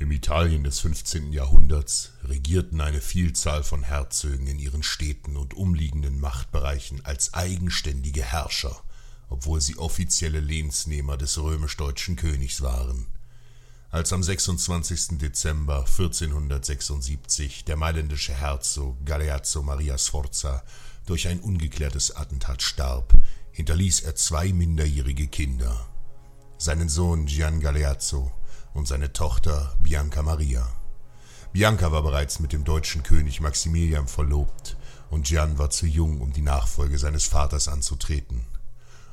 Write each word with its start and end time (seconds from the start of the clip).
Im 0.00 0.12
Italien 0.12 0.62
des 0.62 0.78
15. 0.78 1.32
Jahrhunderts 1.32 2.12
regierten 2.22 2.80
eine 2.80 3.00
Vielzahl 3.00 3.64
von 3.64 3.82
Herzögen 3.82 4.46
in 4.46 4.60
ihren 4.60 4.84
Städten 4.84 5.36
und 5.36 5.54
umliegenden 5.54 6.20
Machtbereichen 6.20 7.04
als 7.04 7.34
eigenständige 7.34 8.22
Herrscher, 8.22 8.80
obwohl 9.28 9.60
sie 9.60 9.76
offizielle 9.76 10.38
Lehnsnehmer 10.38 11.16
des 11.16 11.36
römisch-deutschen 11.36 12.14
Königs 12.14 12.62
waren. 12.62 13.08
Als 13.90 14.12
am 14.12 14.22
26. 14.22 15.18
Dezember 15.18 15.80
1476 15.80 17.64
der 17.64 17.76
mailändische 17.76 18.34
Herzog 18.34 19.04
Galeazzo 19.04 19.64
Maria 19.64 19.98
Sforza 19.98 20.62
durch 21.06 21.26
ein 21.26 21.40
ungeklärtes 21.40 22.14
Attentat 22.14 22.62
starb, 22.62 23.20
hinterließ 23.50 24.02
er 24.02 24.14
zwei 24.14 24.52
minderjährige 24.52 25.26
Kinder, 25.26 25.88
seinen 26.56 26.88
Sohn 26.88 27.26
Gian 27.26 27.58
Galeazzo 27.58 28.30
und 28.78 28.88
seine 28.88 29.12
Tochter 29.12 29.76
Bianca 29.82 30.22
Maria. 30.22 30.66
Bianca 31.52 31.92
war 31.92 32.02
bereits 32.02 32.40
mit 32.40 32.52
dem 32.54 32.64
deutschen 32.64 33.02
König 33.02 33.40
Maximilian 33.40 34.08
verlobt 34.08 34.76
und 35.10 35.26
Gian 35.26 35.58
war 35.58 35.68
zu 35.68 35.86
jung, 35.86 36.22
um 36.22 36.32
die 36.32 36.42
Nachfolge 36.42 36.98
seines 36.98 37.26
Vaters 37.26 37.68
anzutreten 37.68 38.46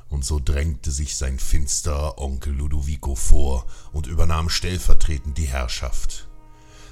und 0.08 0.24
so 0.24 0.40
drängte 0.42 0.90
sich 0.90 1.16
sein 1.16 1.38
finsterer 1.38 2.18
Onkel 2.18 2.54
Ludovico 2.54 3.14
vor 3.14 3.66
und 3.92 4.06
übernahm 4.06 4.48
stellvertretend 4.48 5.36
die 5.36 5.48
Herrschaft. 5.48 6.28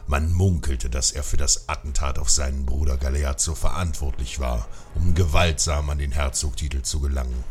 Man 0.06 0.32
munkelte, 0.32 0.90
dass 0.90 1.12
er 1.12 1.22
für 1.22 1.38
das 1.38 1.68
Attentat 1.68 2.18
auf 2.18 2.28
seinen 2.28 2.66
Bruder 2.66 2.98
Galeazzo 2.98 3.54
verantwortlich 3.54 4.38
war, 4.38 4.68
um 4.94 5.14
gewaltsam 5.14 5.88
an 5.88 5.98
den 5.98 6.12
Herzogtitel 6.12 6.82
zu 6.82 7.00
gelangen. 7.00 7.42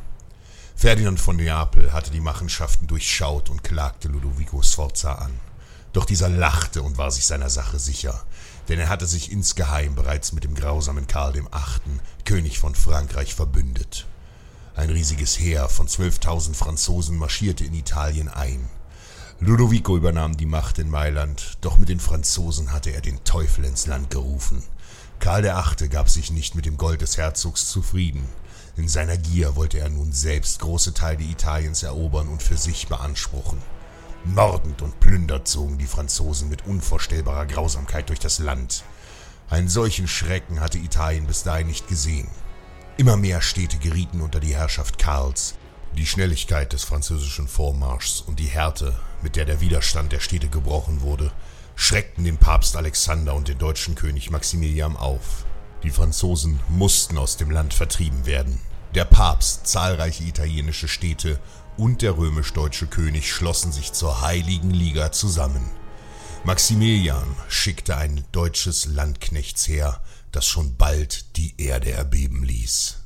Ferdinand 0.76 1.20
von 1.20 1.38
Neapel 1.38 1.94
hatte 1.94 2.12
die 2.12 2.20
Machenschaften 2.20 2.88
durchschaut 2.88 3.50
und 3.50 3.64
klagte 3.64 4.10
Ludovico 4.10 4.62
Sforza 4.62 5.14
an. 5.14 5.32
Doch 5.94 6.06
dieser 6.06 6.28
lachte 6.28 6.82
und 6.82 6.98
war 6.98 7.12
sich 7.12 7.26
seiner 7.26 7.50
Sache 7.50 7.80
sicher, 7.80 8.26
denn 8.68 8.80
er 8.80 8.90
hatte 8.90 9.06
sich 9.06 9.32
insgeheim 9.32 9.96
bereits 9.96 10.34
mit 10.34 10.44
dem 10.44 10.56
grausamen 10.56 11.08
Karl 11.08 11.36
VIII., 11.36 11.44
König 12.26 12.60
von 12.60 12.76
Frankreich, 12.76 13.36
verbündet. 13.36 14.08
Ein 14.76 14.90
riesiges 14.90 15.40
Heer 15.40 15.70
von 15.70 15.88
12.000 15.88 16.56
Franzosen 16.56 17.18
marschierte 17.18 17.64
in 17.64 17.76
Italien 17.76 18.28
ein. 18.28 18.68
Ludovico 19.40 19.96
übernahm 19.96 20.36
die 20.36 20.48
Macht 20.48 20.80
in 20.80 20.90
Mailand, 20.90 21.58
doch 21.62 21.78
mit 21.78 21.90
den 21.90 22.00
Franzosen 22.00 22.72
hatte 22.72 22.90
er 22.90 23.02
den 23.02 23.24
Teufel 23.24 23.66
ins 23.66 23.86
Land 23.86 24.10
gerufen. 24.10 24.64
Karl 25.20 25.44
VIII. 25.44 25.90
gab 25.90 26.10
sich 26.10 26.32
nicht 26.32 26.56
mit 26.56 26.66
dem 26.66 26.78
Gold 26.78 27.02
des 27.02 27.18
Herzogs 27.18 27.68
zufrieden. 27.68 28.28
In 28.76 28.88
seiner 28.88 29.18
Gier 29.18 29.56
wollte 29.56 29.80
er 29.80 29.90
nun 29.90 30.12
selbst 30.12 30.60
große 30.60 30.96
Teile 30.96 31.24
Italiens 31.24 31.84
erobern 31.84 32.28
und 32.28 32.42
für 32.42 32.58
sich 32.58 32.88
beanspruchen. 32.88 33.62
Mordend 34.26 34.82
und 34.82 35.00
plündert 35.00 35.48
zogen 35.48 35.78
die 35.78 35.86
Franzosen 35.86 36.50
mit 36.50 36.66
unvorstellbarer 36.66 37.46
Grausamkeit 37.46 38.10
durch 38.10 38.20
das 38.20 38.40
Land. 38.40 38.84
Einen 39.50 39.70
solchen 39.70 40.08
Schrecken 40.08 40.60
hatte 40.60 40.80
Italien 40.80 41.28
bis 41.28 41.44
dahin 41.44 41.68
nicht 41.68 41.88
gesehen. 41.88 42.30
Immer 42.98 43.18
mehr 43.18 43.42
Städte 43.42 43.78
gerieten 43.78 44.22
unter 44.22 44.40
die 44.40 44.56
Herrschaft 44.56 44.98
Karls. 44.98 45.56
Die 45.96 46.08
Schnelligkeit 46.08 46.74
des 46.74 46.84
französischen 46.84 47.48
Vormarschs 47.48 48.22
und 48.22 48.40
die 48.40 48.48
Härte, 48.48 48.98
mit 49.22 49.36
der 49.36 49.46
der 49.46 49.62
Widerstand 49.62 50.12
der 50.12 50.20
Städte 50.20 50.48
gebrochen 50.48 51.02
wurde, 51.02 51.32
schreckten 51.76 52.24
den 52.24 52.38
Papst 52.38 52.76
Alexander 52.76 53.36
und 53.36 53.48
den 53.48 53.60
deutschen 53.60 53.94
König 53.94 54.32
Maximilian 54.32 54.96
auf. 54.96 55.46
Die 55.84 55.92
Franzosen 55.92 56.60
mussten 56.70 57.18
aus 57.18 57.38
dem 57.38 57.52
Land 57.52 57.74
vertrieben 57.74 58.26
werden. 58.26 58.60
Der 58.96 59.06
Papst, 59.06 59.68
zahlreiche 59.68 60.24
italienische 60.24 60.88
Städte 60.88 61.40
und 61.78 62.02
der 62.02 62.18
römisch-deutsche 62.18 62.88
König 62.88 63.32
schlossen 63.32 63.72
sich 63.72 63.94
zur 63.94 64.22
Heiligen 64.22 64.72
Liga 64.72 65.12
zusammen. 65.12 65.70
Maximilian 66.46 67.36
schickte 67.48 67.98
ein 67.98 68.24
deutsches 68.32 68.86
Landknechtsheer 68.86 70.02
das 70.34 70.48
schon 70.48 70.76
bald 70.76 71.38
die 71.38 71.54
Erde 71.62 71.92
erbeben 71.92 72.44
ließ. 72.44 72.98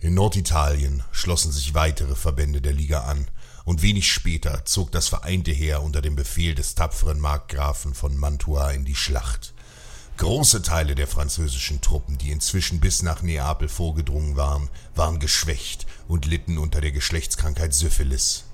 In 0.00 0.14
Norditalien 0.14 1.02
schlossen 1.12 1.50
sich 1.50 1.72
weitere 1.72 2.14
Verbände 2.14 2.60
der 2.60 2.74
Liga 2.74 3.04
an, 3.04 3.28
und 3.64 3.80
wenig 3.80 4.12
später 4.12 4.66
zog 4.66 4.92
das 4.92 5.08
vereinte 5.08 5.50
Heer 5.50 5.82
unter 5.82 6.02
dem 6.02 6.16
Befehl 6.16 6.54
des 6.54 6.74
tapferen 6.74 7.18
Markgrafen 7.18 7.94
von 7.94 8.14
Mantua 8.14 8.72
in 8.72 8.84
die 8.84 8.94
Schlacht. 8.94 9.53
Große 10.16 10.62
Teile 10.62 10.94
der 10.94 11.08
französischen 11.08 11.80
Truppen, 11.80 12.18
die 12.18 12.30
inzwischen 12.30 12.78
bis 12.78 13.02
nach 13.02 13.22
Neapel 13.22 13.68
vorgedrungen 13.68 14.36
waren, 14.36 14.68
waren 14.94 15.18
geschwächt 15.18 15.86
und 16.06 16.24
litten 16.24 16.56
unter 16.56 16.80
der 16.80 16.92
Geschlechtskrankheit 16.92 17.74
Syphilis. 17.74 18.44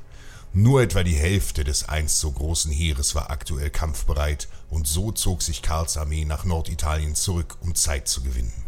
Nur 0.55 0.81
etwa 0.81 1.03
die 1.03 1.17
Hälfte 1.17 1.63
des 1.63 1.87
einst 1.87 2.19
so 2.19 2.33
großen 2.33 2.73
Heeres 2.73 3.15
war 3.15 3.31
aktuell 3.31 3.69
kampfbereit, 3.69 4.49
und 4.71 4.87
so 4.89 5.13
zog 5.13 5.43
sich 5.43 5.61
Karls 5.61 5.99
Armee 5.99 6.25
nach 6.25 6.45
Norditalien 6.45 7.15
zurück, 7.15 7.59
um 7.61 7.75
Zeit 7.75 8.09
zu 8.09 8.23
gewinnen. 8.23 8.65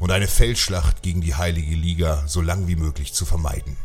Und 0.00 0.10
eine 0.10 0.28
Feldschlacht 0.28 1.02
gegen 1.02 1.20
die 1.20 1.36
Heilige 1.36 1.76
Liga 1.76 2.24
so 2.26 2.40
lang 2.40 2.66
wie 2.66 2.76
möglich 2.76 3.12
zu 3.12 3.24
vermeiden. 3.24 3.76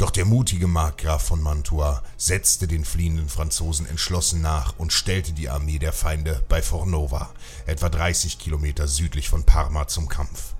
Doch 0.00 0.10
der 0.10 0.24
mutige 0.24 0.66
Markgraf 0.66 1.24
von 1.24 1.42
Mantua 1.42 2.02
setzte 2.16 2.66
den 2.66 2.86
fliehenden 2.86 3.28
Franzosen 3.28 3.84
entschlossen 3.84 4.40
nach 4.40 4.72
und 4.78 4.94
stellte 4.94 5.34
die 5.34 5.50
Armee 5.50 5.78
der 5.78 5.92
Feinde 5.92 6.42
bei 6.48 6.62
Fornova, 6.62 7.28
etwa 7.66 7.90
30 7.90 8.38
Kilometer 8.38 8.88
südlich 8.88 9.28
von 9.28 9.44
Parma, 9.44 9.88
zum 9.88 10.08
Kampf. 10.08 10.54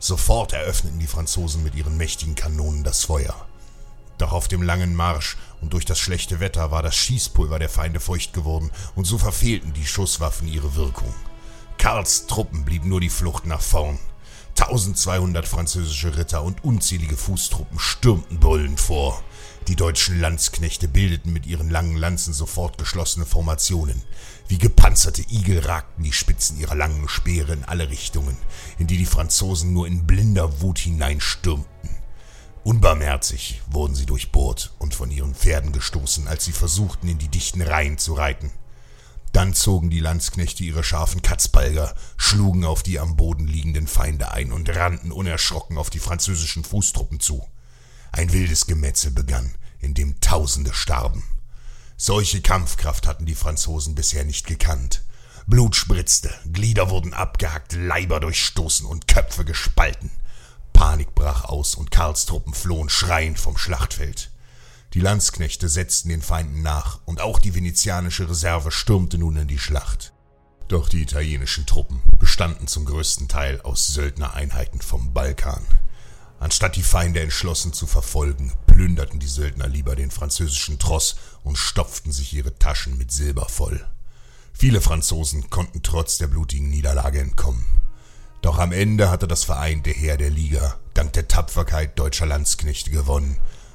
Sofort 0.00 0.54
eröffneten 0.54 0.98
die 0.98 1.06
Franzosen 1.06 1.62
mit 1.62 1.76
ihren 1.76 1.96
mächtigen 1.98 2.34
Kanonen 2.34 2.82
das 2.82 3.04
Feuer. 3.04 3.36
Doch 4.18 4.32
auf 4.32 4.48
dem 4.48 4.60
langen 4.60 4.96
Marsch 4.96 5.36
und 5.60 5.72
durch 5.72 5.84
das 5.84 6.00
schlechte 6.00 6.40
Wetter 6.40 6.72
war 6.72 6.82
das 6.82 6.96
Schießpulver 6.96 7.60
der 7.60 7.68
Feinde 7.68 8.00
feucht 8.00 8.32
geworden, 8.32 8.72
und 8.96 9.04
so 9.04 9.18
verfehlten 9.18 9.72
die 9.72 9.86
Schusswaffen 9.86 10.48
ihre 10.48 10.74
Wirkung. 10.74 11.14
Karls 11.78 12.26
Truppen 12.26 12.64
blieb 12.64 12.84
nur 12.84 13.00
die 13.00 13.08
Flucht 13.08 13.46
nach 13.46 13.62
vorn. 13.62 14.00
1200 14.56 15.46
französische 15.46 16.16
Ritter 16.16 16.42
und 16.42 16.64
unzählige 16.64 17.16
Fußtruppen 17.16 17.78
stürmten 17.78 18.38
brüllend 18.38 18.80
vor. 18.80 19.22
Die 19.68 19.76
deutschen 19.76 20.20
Landsknechte 20.20 20.88
bildeten 20.88 21.32
mit 21.32 21.46
ihren 21.46 21.70
langen 21.70 21.96
Lanzen 21.96 22.32
sofort 22.32 22.78
geschlossene 22.78 23.26
Formationen. 23.26 24.02
Wie 24.48 24.58
gepanzerte 24.58 25.22
Igel 25.30 25.60
ragten 25.60 26.02
die 26.02 26.12
Spitzen 26.12 26.58
ihrer 26.58 26.74
langen 26.74 27.08
Speere 27.08 27.52
in 27.52 27.64
alle 27.64 27.88
Richtungen, 27.88 28.36
in 28.78 28.86
die 28.86 28.96
die 28.96 29.06
Franzosen 29.06 29.72
nur 29.72 29.86
in 29.86 30.06
blinder 30.06 30.60
Wut 30.60 30.78
hineinstürmten. 30.78 31.90
Unbarmherzig 32.62 33.62
wurden 33.70 33.94
sie 33.94 34.06
durchbohrt 34.06 34.72
und 34.78 34.94
von 34.94 35.10
ihren 35.10 35.34
Pferden 35.34 35.72
gestoßen, 35.72 36.28
als 36.28 36.44
sie 36.44 36.52
versuchten, 36.52 37.08
in 37.08 37.18
die 37.18 37.28
dichten 37.28 37.62
Reihen 37.62 37.96
zu 37.96 38.14
reiten. 38.14 38.52
Dann 39.32 39.54
zogen 39.54 39.90
die 39.90 40.00
Landsknechte 40.00 40.64
ihre 40.64 40.82
scharfen 40.82 41.22
Katzbalger, 41.22 41.94
schlugen 42.16 42.64
auf 42.64 42.82
die 42.82 42.98
am 42.98 43.16
Boden 43.16 43.46
liegenden 43.46 43.86
Feinde 43.86 44.32
ein 44.32 44.52
und 44.52 44.68
rannten 44.68 45.12
unerschrocken 45.12 45.78
auf 45.78 45.90
die 45.90 46.00
französischen 46.00 46.64
Fußtruppen 46.64 47.20
zu. 47.20 47.46
Ein 48.12 48.32
wildes 48.32 48.66
Gemetzel 48.66 49.12
begann, 49.12 49.54
in 49.78 49.94
dem 49.94 50.20
Tausende 50.20 50.74
starben. 50.74 51.22
Solche 51.96 52.40
Kampfkraft 52.40 53.06
hatten 53.06 53.26
die 53.26 53.34
Franzosen 53.34 53.94
bisher 53.94 54.24
nicht 54.24 54.46
gekannt. 54.46 55.04
Blut 55.46 55.76
spritzte, 55.76 56.32
Glieder 56.52 56.90
wurden 56.90 57.14
abgehackt, 57.14 57.72
Leiber 57.74 58.20
durchstoßen 58.20 58.86
und 58.86 59.06
Köpfe 59.06 59.44
gespalten. 59.44 60.10
Panik 60.72 61.14
brach 61.14 61.44
aus 61.44 61.74
und 61.74 61.90
Karls 61.90 62.26
Truppen 62.26 62.54
flohen 62.54 62.88
schreiend 62.88 63.38
vom 63.38 63.56
Schlachtfeld. 63.56 64.30
Die 64.94 65.00
Landsknechte 65.00 65.68
setzten 65.68 66.08
den 66.08 66.20
Feinden 66.20 66.62
nach 66.62 66.98
und 67.04 67.20
auch 67.20 67.38
die 67.38 67.54
venezianische 67.54 68.28
Reserve 68.28 68.72
stürmte 68.72 69.18
nun 69.18 69.36
in 69.36 69.46
die 69.46 69.58
Schlacht. 69.58 70.12
Doch 70.66 70.88
die 70.88 71.02
italienischen 71.02 71.64
Truppen 71.64 72.02
bestanden 72.18 72.66
zum 72.66 72.86
größten 72.86 73.28
Teil 73.28 73.60
aus 73.60 73.86
Söldnereinheiten 73.88 74.80
vom 74.80 75.12
Balkan. 75.12 75.64
Anstatt 76.40 76.74
die 76.74 76.82
Feinde 76.82 77.20
entschlossen 77.20 77.72
zu 77.72 77.86
verfolgen, 77.86 78.52
plünderten 78.66 79.20
die 79.20 79.28
Söldner 79.28 79.68
lieber 79.68 79.94
den 79.94 80.10
französischen 80.10 80.78
Tross 80.80 81.16
und 81.44 81.56
stopften 81.56 82.10
sich 82.10 82.32
ihre 82.32 82.58
Taschen 82.58 82.98
mit 82.98 83.12
Silber 83.12 83.48
voll. 83.48 83.86
Viele 84.52 84.80
Franzosen 84.80 85.50
konnten 85.50 85.82
trotz 85.82 86.18
der 86.18 86.26
blutigen 86.26 86.68
Niederlage 86.68 87.20
entkommen. 87.20 87.64
Doch 88.42 88.58
am 88.58 88.72
Ende 88.72 89.10
hatte 89.10 89.28
das 89.28 89.44
vereinte 89.44 89.90
Heer 89.90 90.16
der 90.16 90.30
Liga 90.30 90.78
dank 90.94 91.12
der 91.12 91.28
Tapferkeit 91.28 91.98
deutscher 91.98 92.26
Landsknechte 92.26 92.90
gewonnen 92.90 93.36